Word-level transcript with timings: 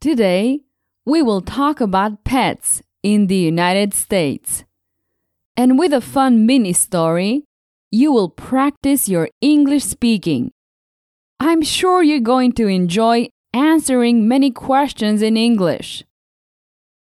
Today, 0.00 0.60
we 1.04 1.22
will 1.22 1.40
talk 1.40 1.80
about 1.80 2.22
pets 2.22 2.82
in 3.02 3.26
the 3.26 3.34
United 3.34 3.92
States. 3.92 4.62
And 5.56 5.76
with 5.76 5.92
a 5.92 6.00
fun 6.00 6.46
mini 6.46 6.72
story, 6.72 7.42
you 7.90 8.12
will 8.12 8.28
practice 8.28 9.08
your 9.08 9.28
English 9.40 9.82
speaking. 9.82 10.52
I'm 11.40 11.62
sure 11.62 12.00
you're 12.00 12.20
going 12.20 12.52
to 12.52 12.68
enjoy 12.68 13.30
answering 13.52 14.28
many 14.28 14.52
questions 14.52 15.20
in 15.20 15.36
English. 15.36 16.04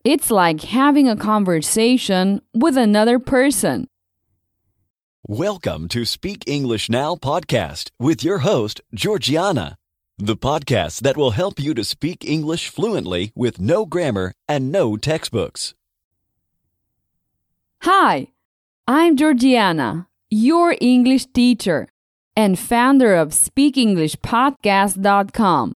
It's 0.04 0.30
like 0.30 0.60
having 0.60 1.08
a 1.08 1.16
conversation 1.16 2.42
with 2.54 2.76
another 2.76 3.18
person. 3.18 3.88
Welcome 5.26 5.88
to 5.88 6.04
Speak 6.04 6.44
English 6.46 6.88
Now 6.88 7.16
podcast 7.16 7.90
with 7.98 8.22
your 8.22 8.38
host, 8.38 8.80
Georgiana, 8.94 9.74
the 10.18 10.36
podcast 10.36 11.00
that 11.00 11.16
will 11.16 11.30
help 11.32 11.58
you 11.58 11.74
to 11.74 11.82
speak 11.82 12.24
English 12.24 12.68
fluently 12.68 13.32
with 13.34 13.60
no 13.60 13.84
grammar 13.84 14.32
and 14.48 14.70
no 14.70 14.96
textbooks. 14.96 15.74
Hi, 17.82 18.28
I'm 18.86 19.16
Georgiana, 19.16 20.06
your 20.30 20.76
English 20.80 21.26
teacher 21.26 21.88
and 22.36 22.56
founder 22.58 23.14
of 23.14 23.28
SpeakEnglishPodcast.com. 23.30 25.72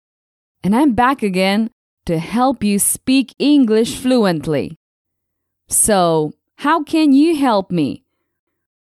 And 0.63 0.77
I'm 0.77 0.95
back 0.95 1.23
again 1.23 1.71
to 2.07 2.19
help 2.19 2.65
you 2.65 2.79
speak 2.79 3.35
English 3.39 3.97
fluently. 3.97 4.77
So, 5.69 6.33
how 6.57 6.83
can 6.83 7.13
you 7.13 7.37
help 7.37 7.71
me? 7.71 8.05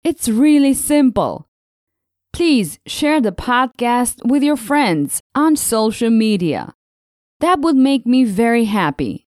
It's 0.05 0.28
really 0.28 0.74
simple. 0.74 1.48
Please 2.33 2.78
share 2.86 3.20
the 3.20 3.33
podcast 3.33 4.24
with 4.24 4.42
your 4.42 4.56
friends 4.56 5.22
on 5.34 5.56
social 5.56 6.10
media. 6.10 6.74
That 7.41 7.60
would 7.60 7.77
make 7.77 8.06
me 8.06 8.24
very 8.24 8.64
happy. 8.64 9.27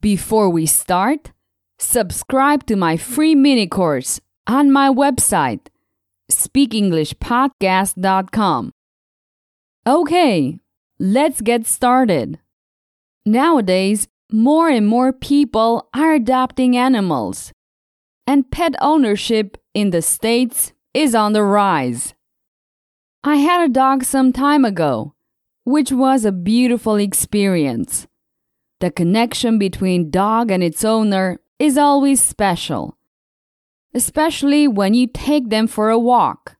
Before 0.00 0.48
we 0.48 0.64
start, 0.66 1.32
subscribe 1.78 2.64
to 2.66 2.76
my 2.76 2.96
free 2.96 3.34
mini 3.34 3.66
course 3.66 4.20
on 4.46 4.70
my 4.70 4.88
website, 4.88 5.66
speakenglishpodcast.com. 6.30 8.72
Okay, 9.86 10.58
let's 10.98 11.40
get 11.40 11.66
started. 11.66 12.38
Nowadays, 13.26 14.06
more 14.30 14.68
and 14.68 14.86
more 14.86 15.12
people 15.12 15.88
are 15.94 16.14
adopting 16.14 16.76
animals 16.76 17.52
and 18.26 18.50
pet 18.50 18.74
ownership 18.82 19.56
in 19.72 19.88
the 19.88 20.02
States 20.02 20.74
is 20.92 21.14
on 21.14 21.32
the 21.32 21.42
rise. 21.42 22.12
I 23.24 23.36
had 23.36 23.64
a 23.64 23.72
dog 23.72 24.04
some 24.04 24.32
time 24.32 24.64
ago, 24.64 25.14
which 25.64 25.90
was 25.90 26.24
a 26.24 26.32
beautiful 26.32 26.96
experience. 26.96 28.06
The 28.80 28.92
connection 28.92 29.58
between 29.58 30.10
dog 30.10 30.52
and 30.52 30.62
its 30.62 30.84
owner 30.84 31.40
is 31.58 31.76
always 31.76 32.22
special, 32.22 32.96
especially 33.92 34.68
when 34.68 34.94
you 34.94 35.08
take 35.08 35.50
them 35.50 35.66
for 35.66 35.90
a 35.90 35.98
walk. 35.98 36.56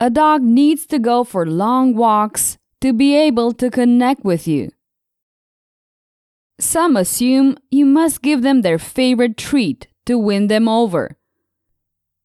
A 0.00 0.08
dog 0.08 0.42
needs 0.42 0.86
to 0.86 0.98
go 0.98 1.22
for 1.22 1.44
long 1.44 1.94
walks 1.94 2.56
to 2.80 2.94
be 2.94 3.14
able 3.14 3.52
to 3.52 3.70
connect 3.70 4.24
with 4.24 4.48
you. 4.48 4.70
Some 6.58 6.96
assume 6.96 7.56
you 7.70 7.84
must 7.84 8.22
give 8.22 8.40
them 8.40 8.62
their 8.62 8.78
favorite 8.78 9.36
treat 9.36 9.88
to 10.06 10.16
win 10.16 10.46
them 10.46 10.66
over. 10.66 11.18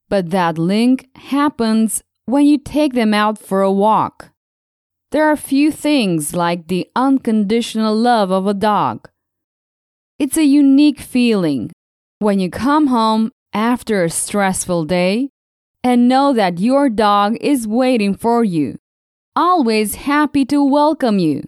But 0.08 0.30
that 0.30 0.56
link 0.56 1.08
happens 1.16 2.03
when 2.26 2.46
you 2.46 2.58
take 2.58 2.94
them 2.94 3.12
out 3.12 3.38
for 3.38 3.62
a 3.62 3.72
walk. 3.72 4.30
There 5.10 5.26
are 5.26 5.36
few 5.36 5.70
things 5.70 6.34
like 6.34 6.68
the 6.68 6.88
unconditional 6.96 7.94
love 7.94 8.30
of 8.30 8.46
a 8.46 8.54
dog. 8.54 9.08
It's 10.18 10.36
a 10.36 10.44
unique 10.44 11.00
feeling 11.00 11.70
when 12.18 12.40
you 12.40 12.50
come 12.50 12.88
home 12.88 13.30
after 13.52 14.02
a 14.02 14.10
stressful 14.10 14.84
day 14.84 15.30
and 15.82 16.08
know 16.08 16.32
that 16.32 16.58
your 16.58 16.88
dog 16.88 17.36
is 17.40 17.68
waiting 17.68 18.14
for 18.14 18.42
you, 18.42 18.78
always 19.36 19.96
happy 19.96 20.44
to 20.46 20.64
welcome 20.64 21.18
you. 21.18 21.44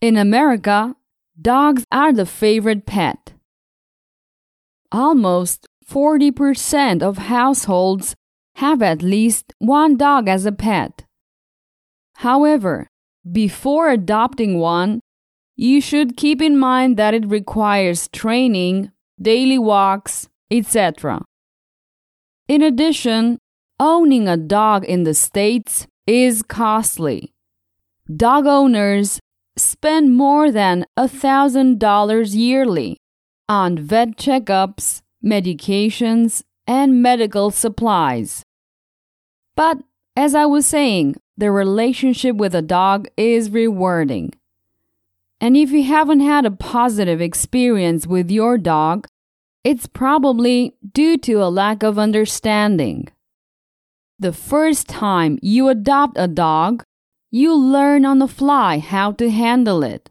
In 0.00 0.16
America, 0.16 0.94
dogs 1.40 1.84
are 1.90 2.12
the 2.12 2.26
favorite 2.26 2.84
pet. 2.86 3.32
Almost 4.92 5.66
40% 5.88 7.02
of 7.02 7.18
households 7.18 8.14
have 8.56 8.82
at 8.82 9.02
least 9.02 9.52
one 9.58 9.96
dog 9.96 10.28
as 10.28 10.46
a 10.46 10.52
pet. 10.52 11.04
However, 12.16 12.88
before 13.30 13.90
adopting 13.90 14.58
one, 14.58 15.00
you 15.56 15.80
should 15.80 16.16
keep 16.16 16.40
in 16.40 16.58
mind 16.58 16.96
that 16.96 17.14
it 17.14 17.26
requires 17.26 18.08
training, 18.08 18.90
daily 19.20 19.58
walks, 19.58 20.28
etc. 20.50 21.22
In 22.48 22.62
addition, 22.62 23.38
owning 23.78 24.28
a 24.28 24.36
dog 24.36 24.84
in 24.84 25.04
the 25.04 25.14
States 25.14 25.86
is 26.06 26.42
costly. 26.42 27.32
Dog 28.14 28.46
owners 28.46 29.20
spend 29.56 30.16
more 30.16 30.50
than 30.50 30.84
$1,000 30.98 32.34
yearly 32.34 32.96
on 33.48 33.78
vet 33.78 34.16
checkups, 34.16 35.02
medications, 35.24 36.42
and 36.66 37.02
medical 37.02 37.50
supplies. 37.50 38.41
But 39.56 39.78
as 40.16 40.34
I 40.34 40.46
was 40.46 40.66
saying, 40.66 41.16
the 41.36 41.50
relationship 41.50 42.36
with 42.36 42.54
a 42.54 42.62
dog 42.62 43.08
is 43.16 43.50
rewarding. 43.50 44.32
And 45.40 45.56
if 45.56 45.70
you 45.70 45.82
haven't 45.84 46.20
had 46.20 46.46
a 46.46 46.50
positive 46.50 47.20
experience 47.20 48.06
with 48.06 48.30
your 48.30 48.58
dog, 48.58 49.08
it's 49.64 49.86
probably 49.86 50.74
due 50.92 51.16
to 51.18 51.42
a 51.42 51.50
lack 51.50 51.82
of 51.82 51.98
understanding. 51.98 53.08
The 54.18 54.32
first 54.32 54.88
time 54.88 55.38
you 55.42 55.68
adopt 55.68 56.16
a 56.16 56.28
dog, 56.28 56.84
you 57.30 57.54
learn 57.54 58.04
on 58.04 58.18
the 58.18 58.28
fly 58.28 58.78
how 58.78 59.12
to 59.12 59.30
handle 59.30 59.82
it. 59.82 60.10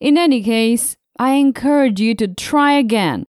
In 0.00 0.16
any 0.16 0.42
case, 0.42 0.96
I 1.18 1.32
encourage 1.32 2.00
you 2.00 2.14
to 2.16 2.28
try 2.28 2.72
again. 2.72 3.26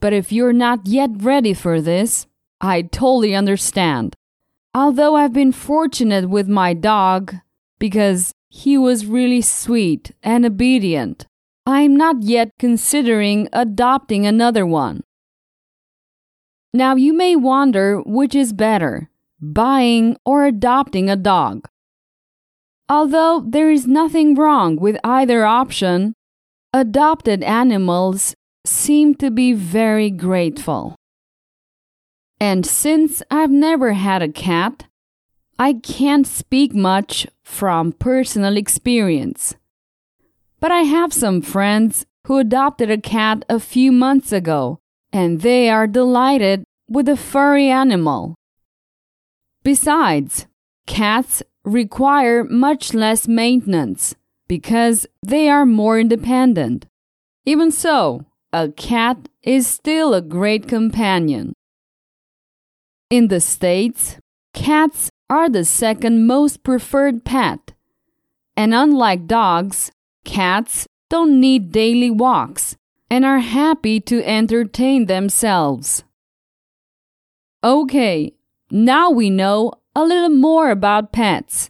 But 0.00 0.12
if 0.12 0.32
you're 0.32 0.52
not 0.52 0.86
yet 0.86 1.10
ready 1.16 1.54
for 1.54 1.80
this, 1.80 2.26
I 2.60 2.82
totally 2.82 3.34
understand. 3.34 4.16
Although 4.72 5.16
I've 5.16 5.32
been 5.32 5.52
fortunate 5.52 6.30
with 6.30 6.48
my 6.48 6.74
dog 6.74 7.34
because 7.80 8.32
he 8.48 8.78
was 8.78 9.06
really 9.06 9.42
sweet 9.42 10.12
and 10.22 10.46
obedient, 10.46 11.26
I'm 11.66 11.96
not 11.96 12.22
yet 12.22 12.50
considering 12.58 13.48
adopting 13.52 14.26
another 14.26 14.64
one. 14.64 15.02
Now 16.72 16.94
you 16.94 17.12
may 17.12 17.34
wonder 17.34 17.98
which 18.00 18.34
is 18.34 18.52
better, 18.52 19.10
buying 19.40 20.16
or 20.24 20.46
adopting 20.46 21.10
a 21.10 21.16
dog. 21.16 21.66
Although 22.88 23.44
there 23.46 23.72
is 23.72 23.88
nothing 23.88 24.36
wrong 24.36 24.76
with 24.76 24.96
either 25.02 25.44
option, 25.44 26.14
adopted 26.72 27.42
animals 27.42 28.34
seem 28.64 29.16
to 29.16 29.32
be 29.32 29.52
very 29.52 30.10
grateful. 30.10 30.94
And 32.40 32.64
since 32.64 33.22
I've 33.30 33.50
never 33.50 33.92
had 33.92 34.22
a 34.22 34.28
cat, 34.28 34.86
I 35.58 35.74
can't 35.74 36.26
speak 36.26 36.74
much 36.74 37.26
from 37.44 37.92
personal 37.92 38.56
experience. 38.56 39.56
But 40.58 40.72
I 40.72 40.82
have 40.82 41.12
some 41.12 41.42
friends 41.42 42.06
who 42.26 42.38
adopted 42.38 42.90
a 42.90 42.96
cat 42.96 43.44
a 43.50 43.60
few 43.60 43.92
months 43.92 44.32
ago, 44.32 44.78
and 45.12 45.42
they 45.42 45.68
are 45.68 45.86
delighted 45.86 46.64
with 46.88 47.06
the 47.06 47.16
furry 47.16 47.68
animal. 47.68 48.34
Besides, 49.62 50.46
cats 50.86 51.42
require 51.64 52.44
much 52.44 52.94
less 52.94 53.28
maintenance 53.28 54.14
because 54.48 55.06
they 55.22 55.50
are 55.50 55.66
more 55.66 56.00
independent. 56.00 56.86
Even 57.44 57.70
so, 57.70 58.24
a 58.52 58.70
cat 58.70 59.28
is 59.42 59.66
still 59.66 60.14
a 60.14 60.22
great 60.22 60.66
companion. 60.66 61.52
In 63.10 63.26
the 63.26 63.40
States, 63.40 64.18
cats 64.54 65.10
are 65.28 65.48
the 65.50 65.64
second 65.64 66.28
most 66.28 66.62
preferred 66.62 67.24
pet. 67.24 67.72
And 68.56 68.72
unlike 68.72 69.26
dogs, 69.26 69.90
cats 70.24 70.86
don't 71.08 71.40
need 71.40 71.72
daily 71.72 72.10
walks 72.10 72.76
and 73.10 73.24
are 73.24 73.40
happy 73.40 73.98
to 74.02 74.24
entertain 74.24 75.06
themselves. 75.06 76.04
Okay, 77.64 78.34
now 78.70 79.10
we 79.10 79.28
know 79.28 79.72
a 79.96 80.04
little 80.04 80.28
more 80.28 80.70
about 80.70 81.12
pets. 81.12 81.68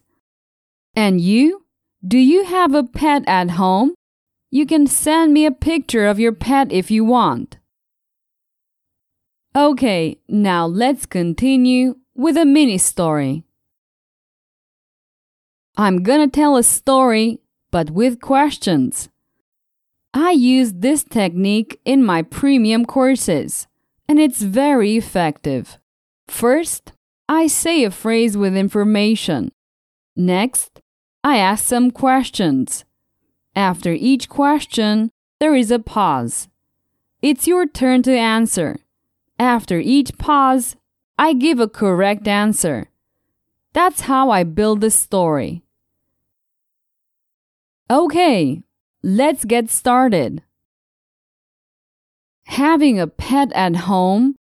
And 0.95 1.23
you? 1.23 1.65
Do 2.07 2.19
you 2.19 2.45
have 2.45 2.75
a 2.75 2.85
pet 2.85 3.25
at 3.27 3.53
home? 3.53 3.95
You 4.51 4.67
can 4.67 4.87
send 4.87 5.33
me 5.33 5.47
a 5.47 5.51
picture 5.51 6.07
of 6.07 6.21
your 6.21 6.33
pet 6.33 6.71
if 6.71 6.91
you 6.91 7.03
want. 7.03 7.57
Okay, 9.57 10.17
now 10.29 10.65
let's 10.65 11.07
continue 11.07 11.97
with 12.15 12.37
a 12.37 12.45
mini 12.45 12.79
story. 12.79 13.43
I'm 15.77 16.05
gonna 16.05 16.29
tell 16.29 16.57
a 16.57 16.63
story 16.63 17.41
but 17.73 17.91
with 17.91 18.21
questions. 18.21 19.09
I 20.15 20.31
use 20.31 20.75
this 20.75 21.03
technique 21.03 21.81
in 21.85 22.05
my 22.05 22.23
premium 22.23 22.85
courses, 22.85 23.67
and 24.09 24.21
it's 24.21 24.41
very 24.41 24.97
effective. 24.97 25.79
First, 26.29 26.93
I 27.29 27.49
say 27.49 27.83
a 27.83 27.91
phrase 27.91 28.37
with 28.37 28.57
information. 28.57 29.51
Next, 30.15 30.81
I 31.25 31.39
ask 31.39 31.65
some 31.65 31.91
questions. 31.91 32.85
After 33.57 33.93
each 33.93 34.29
question, 34.29 35.11
there 35.41 35.57
is 35.57 35.73
a 35.73 35.81
pause. 35.81 36.49
It's 37.21 37.49
your 37.49 37.67
turn 37.67 38.03
to 38.05 38.17
answer. 38.17 38.79
After 39.41 39.81
each 39.81 40.19
pause, 40.19 40.77
I 41.17 41.33
give 41.33 41.61
a 41.61 41.67
correct 41.67 42.29
answer. 42.29 42.91
That's 43.73 44.03
how 44.03 44.29
I 44.29 44.45
build 44.45 44.83
the 44.83 44.91
story. 44.91 45.63
Okay, 47.89 48.63
let's 49.03 49.47
get 49.47 49.71
started. 49.71 50.43
Having 52.49 53.01
a 53.01 53.07
pet 53.07 53.51
at 53.55 53.89
home 53.89 54.37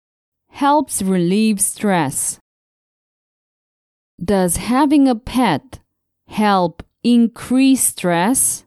helps 0.51 1.03
relieve 1.03 1.61
stress. 1.61 2.39
Does 4.25 4.59
having 4.59 5.09
a 5.09 5.17
pet 5.17 5.81
help 6.29 6.85
increase 7.03 7.83
stress? 7.83 8.64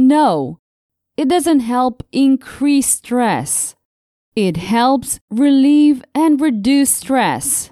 No, 0.00 0.60
it 1.18 1.28
doesn't 1.28 1.60
help 1.60 2.02
increase 2.10 2.86
stress. 2.86 3.76
It 4.34 4.56
helps 4.56 5.20
relieve 5.30 6.02
and 6.14 6.40
reduce 6.40 6.88
stress. 6.88 7.70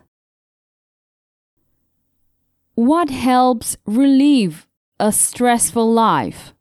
What 2.75 3.09
helps 3.09 3.79
relieve 3.87 4.67
a 5.01 5.11
stressful 5.11 5.91
life? 5.91 6.53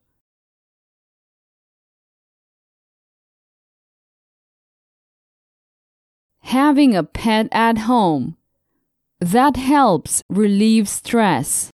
Having 6.44 6.96
a 6.96 7.04
pet 7.04 7.50
at 7.52 7.80
home. 7.80 8.38
That 9.20 9.58
helps 9.58 10.24
relieve 10.30 10.88
stress. 10.88 11.72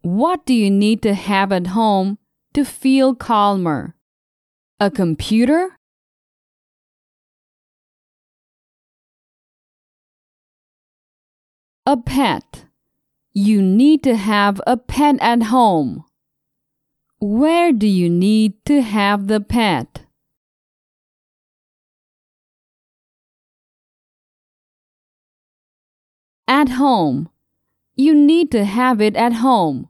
What 0.00 0.46
do 0.46 0.54
you 0.54 0.70
need 0.70 1.02
to 1.02 1.12
have 1.12 1.52
at 1.52 1.66
home 1.66 2.16
to 2.58 2.64
feel 2.64 3.14
calmer? 3.14 3.94
A 4.80 4.90
computer? 4.90 5.76
A 11.86 11.96
pet. 11.96 12.64
You 13.32 13.62
need 13.62 14.02
to 14.02 14.16
have 14.16 14.60
a 14.66 14.76
pet 14.76 15.18
at 15.20 15.44
home. 15.44 16.04
Where 17.20 17.72
do 17.72 17.86
you 17.86 18.10
need 18.10 18.54
to 18.64 18.82
have 18.82 19.28
the 19.28 19.40
pet? 19.40 20.00
At 26.48 26.70
home. 26.70 27.28
You 27.94 28.16
need 28.16 28.50
to 28.50 28.64
have 28.64 29.00
it 29.00 29.14
at 29.14 29.34
home. 29.34 29.88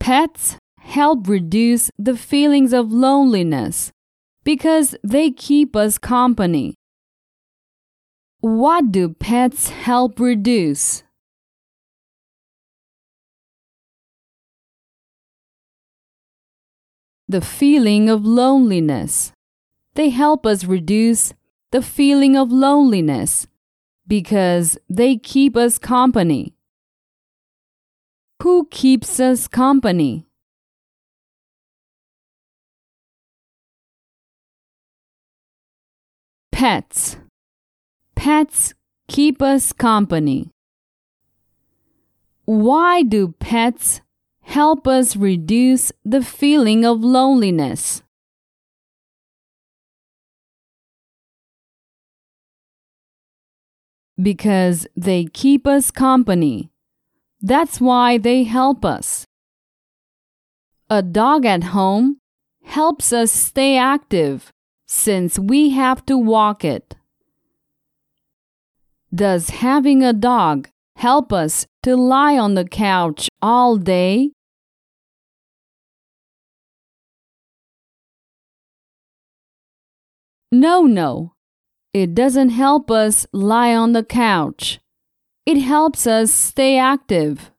Pets 0.00 0.56
help 0.96 1.28
reduce 1.28 1.90
the 1.98 2.16
feelings 2.16 2.72
of 2.72 2.90
loneliness 2.90 3.92
because 4.44 4.96
they 5.04 5.30
keep 5.30 5.76
us 5.76 5.98
company. 5.98 6.74
What 8.40 8.92
do 8.92 9.10
pets 9.10 9.68
help 9.68 10.18
reduce? 10.18 11.02
The 17.28 17.42
feeling 17.42 18.08
of 18.08 18.24
loneliness. 18.24 19.32
They 19.96 20.08
help 20.08 20.46
us 20.46 20.64
reduce 20.64 21.34
the 21.72 21.82
feeling 21.82 22.36
of 22.36 22.50
loneliness 22.50 23.46
because 24.06 24.78
they 24.88 25.18
keep 25.18 25.58
us 25.58 25.76
company. 25.76 26.54
Who 28.42 28.66
keeps 28.70 29.20
us 29.20 29.46
company? 29.46 30.25
Pets. 36.56 37.18
Pets 38.14 38.72
keep 39.08 39.42
us 39.42 39.74
company. 39.74 40.52
Why 42.46 43.02
do 43.02 43.34
pets 43.38 44.00
help 44.40 44.88
us 44.88 45.16
reduce 45.16 45.92
the 46.02 46.22
feeling 46.22 46.82
of 46.86 47.04
loneliness? 47.04 48.02
Because 54.16 54.86
they 54.96 55.26
keep 55.26 55.66
us 55.66 55.90
company. 55.90 56.70
That's 57.42 57.82
why 57.82 58.16
they 58.16 58.44
help 58.44 58.82
us. 58.82 59.26
A 60.88 61.02
dog 61.02 61.44
at 61.44 61.64
home 61.64 62.16
helps 62.62 63.12
us 63.12 63.30
stay 63.30 63.76
active 63.76 64.54
since 64.86 65.38
we 65.38 65.70
have 65.70 66.06
to 66.06 66.16
walk 66.16 66.64
it. 66.64 66.94
Does 69.14 69.50
having 69.50 70.02
a 70.02 70.12
dog 70.12 70.68
help 70.96 71.32
us 71.32 71.66
to 71.82 71.96
lie 71.96 72.38
on 72.38 72.54
the 72.54 72.64
couch 72.64 73.28
all 73.42 73.76
day? 73.76 74.30
No, 80.52 80.82
no. 80.82 81.34
It 81.92 82.14
doesn't 82.14 82.50
help 82.50 82.90
us 82.90 83.26
lie 83.32 83.74
on 83.74 83.92
the 83.92 84.04
couch. 84.04 84.80
It 85.44 85.58
helps 85.58 86.06
us 86.06 86.32
stay 86.32 86.78
active. 86.78 87.50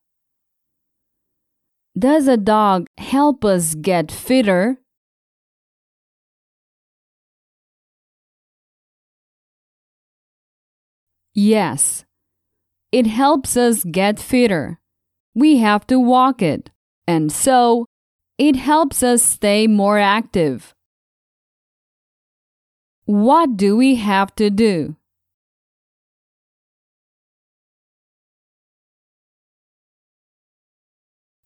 Does 1.98 2.28
a 2.28 2.38
dog 2.38 2.88
help 2.98 3.44
us 3.44 3.74
get 3.76 4.12
fitter? 4.12 4.78
Yes, 11.38 12.04
it 12.92 13.08
helps 13.08 13.58
us 13.58 13.84
get 13.84 14.20
fitter. 14.20 14.80
We 15.36 15.58
have 15.58 15.88
to 15.88 16.00
walk 16.00 16.42
it, 16.42 16.72
and 17.08 17.32
so 17.32 17.86
it 18.38 18.56
helps 18.56 19.04
us 19.04 19.24
stay 19.24 19.68
more 19.68 20.00
active. 20.00 20.74
What 23.06 23.58
do 23.58 23.76
we 23.76 23.96
have 23.96 24.36
to 24.36 24.52
do? 24.52 24.98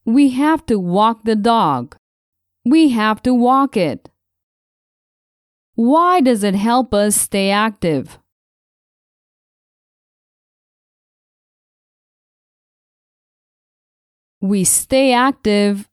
We 0.06 0.30
have 0.30 0.66
to 0.68 0.78
walk 0.78 1.24
the 1.26 1.36
dog. 1.36 1.96
We 2.66 2.90
have 2.90 3.24
to 3.24 3.34
walk 3.34 3.76
it. 3.78 4.10
Why 5.76 6.22
does 6.22 6.46
it 6.46 6.56
help 6.56 6.94
us 6.94 7.16
stay 7.18 7.50
active? 7.50 8.21
We 14.42 14.64
stay 14.64 15.14
active 15.14 15.88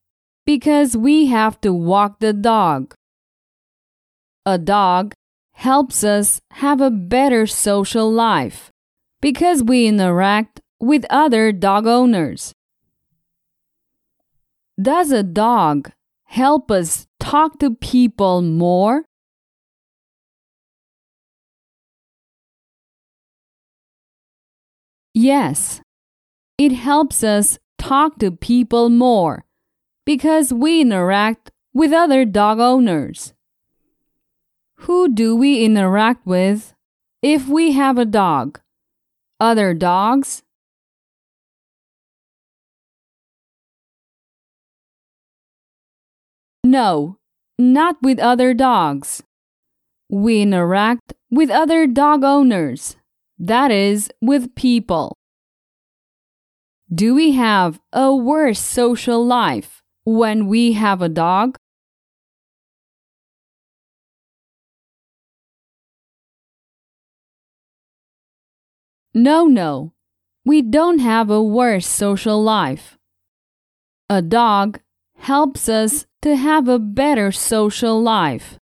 because 0.47 0.97
we 0.97 1.27
have 1.27 1.61
to 1.61 1.75
walk 1.75 2.21
the 2.21 2.33
dog. 2.33 2.95
A 4.47 4.57
dog 4.57 5.13
helps 5.53 6.03
us 6.03 6.41
have 6.53 6.81
a 6.81 6.91
better 6.91 7.47
social 7.47 8.11
life 8.11 8.71
because 9.21 9.63
we 9.63 9.87
interact 9.87 10.61
with 10.81 11.05
other 11.11 11.53
dog 11.53 11.87
owners. 11.87 12.55
Does 14.81 15.13
a 15.13 15.23
dog 15.23 15.93
help 16.25 16.71
us 16.71 17.07
talk 17.21 17.59
to 17.59 17.75
people 17.75 18.41
more? 18.41 19.05
Yes, 25.13 25.83
it 26.57 26.73
helps 26.73 27.23
us 27.23 27.59
talk 27.79 28.19
to 28.19 28.31
people 28.31 28.91
more 28.91 29.45
because 30.05 30.53
we 30.53 30.81
interact 30.81 31.51
with 31.73 31.93
other 31.93 32.25
dog 32.25 32.61
owners. 32.61 33.35
Who 34.83 35.13
do 35.13 35.35
we 35.35 35.65
interact 35.65 36.27
with 36.27 36.75
if 37.23 37.49
we 37.49 37.73
have 37.73 37.99
a 37.99 38.05
dog? 38.05 38.61
Other 39.41 39.75
dogs? 39.75 40.43
No, 46.65 47.19
not 47.59 47.97
with 48.03 48.19
other 48.19 48.53
dogs. 48.55 49.23
We 50.11 50.43
interact 50.43 51.15
with 51.31 51.51
other 51.51 51.87
dog 51.87 52.25
owners 52.25 52.97
that 53.39 53.71
is, 53.71 54.11
with 54.21 54.55
people. 54.55 55.17
Do 56.93 57.15
we 57.15 57.33
have 57.33 57.79
a 57.93 58.17
worse 58.17 58.59
social 58.59 59.23
life 59.25 59.83
when 60.05 60.47
we 60.47 60.73
have 60.73 61.03
a 61.03 61.09
dog? 61.11 61.59
No, 69.13 69.47
no, 69.47 69.93
we 70.47 70.63
don't 70.63 71.01
have 71.01 71.29
a 71.29 71.43
worse 71.43 71.87
social 71.87 72.43
life. 72.43 72.97
A 74.09 74.23
dog 74.23 74.81
helps 75.19 75.69
us 75.69 76.07
to 76.23 76.37
have 76.37 76.69
a 76.69 76.79
better 76.79 77.33
social 77.33 78.01
life. 78.01 78.59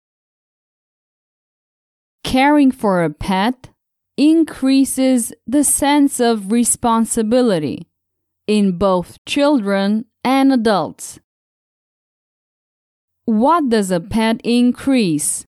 Caring 2.23 2.71
for 2.71 3.03
a 3.03 3.09
pet 3.09 3.71
increases 4.15 5.33
the 5.45 5.65
sense 5.65 6.21
of 6.21 6.53
responsibility 6.53 7.89
in 8.47 8.77
both 8.77 9.23
children 9.25 10.05
and 10.23 10.51
adults. 10.51 11.19
What 13.25 13.69
does 13.69 13.89
a 13.91 13.99
pet 13.99 14.41
increase? 14.43 15.45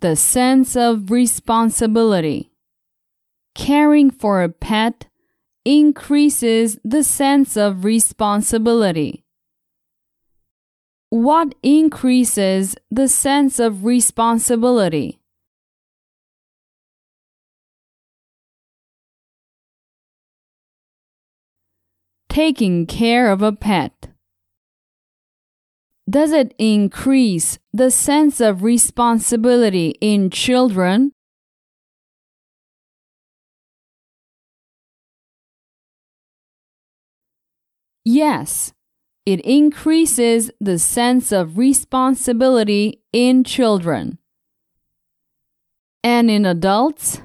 The 0.00 0.16
sense 0.16 0.76
of 0.76 1.10
responsibility. 1.10 2.52
Caring 3.54 4.10
for 4.10 4.42
a 4.42 4.48
pet 4.48 5.06
increases 5.64 6.78
the 6.84 7.02
sense 7.02 7.56
of 7.56 7.84
responsibility. 7.84 9.24
What 11.10 11.54
increases 11.62 12.76
the 12.90 13.08
sense 13.08 13.58
of 13.58 13.84
responsibility? 13.84 15.17
Taking 22.28 22.86
care 22.86 23.32
of 23.32 23.42
a 23.42 23.52
pet. 23.52 24.08
Does 26.08 26.32
it 26.32 26.54
increase 26.58 27.58
the 27.72 27.90
sense 27.90 28.40
of 28.40 28.62
responsibility 28.62 29.94
in 30.00 30.30
children? 30.30 31.12
Yes, 38.04 38.72
it 39.26 39.40
increases 39.42 40.50
the 40.58 40.78
sense 40.78 41.30
of 41.30 41.58
responsibility 41.58 43.02
in 43.12 43.44
children. 43.44 44.18
And 46.02 46.30
in 46.30 46.46
adults? 46.46 47.20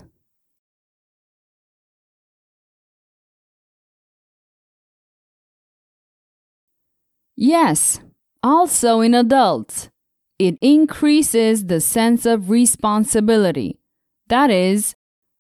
Yes, 7.36 8.00
also 8.42 9.02
in 9.02 9.14
adults. 9.14 9.90
It 10.40 10.58
increases 10.62 11.66
the 11.66 11.82
sense 11.82 12.26
of 12.26 12.50
responsibility. 12.50 13.80
That 14.28 14.50
is, 14.50 14.96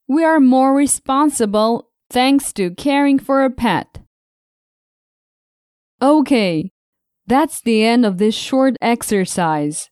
we 0.07 0.23
are 0.23 0.39
more 0.39 0.73
responsible 0.73 1.89
thanks 2.09 2.53
to 2.53 2.71
caring 2.71 3.19
for 3.19 3.43
a 3.43 3.49
pet. 3.49 3.99
Okay, 6.01 6.71
that's 7.25 7.61
the 7.61 7.83
end 7.83 8.05
of 8.05 8.17
this 8.17 8.35
short 8.35 8.75
exercise. 8.81 9.89